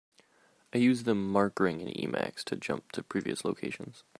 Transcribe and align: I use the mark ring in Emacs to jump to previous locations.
I 0.73 0.79
use 0.79 1.03
the 1.03 1.13
mark 1.13 1.59
ring 1.59 1.79
in 1.79 1.89
Emacs 1.89 2.43
to 2.45 2.55
jump 2.55 2.91
to 2.93 3.03
previous 3.03 3.45
locations. 3.45 4.03